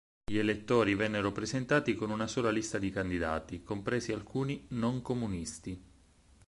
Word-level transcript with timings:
Gli 0.25 0.37
elettori 0.39 0.95
vennero 0.95 1.31
presentati 1.31 1.93
con 1.93 2.09
una 2.09 2.25
sola 2.25 2.49
lista 2.49 2.79
di 2.79 2.89
candidati, 2.89 3.61
compresi 3.61 4.11
alcuni 4.11 4.65
non 4.69 5.03
comunisti. 5.03 5.79